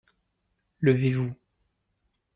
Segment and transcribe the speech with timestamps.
[0.79, 1.35] Levez-vous.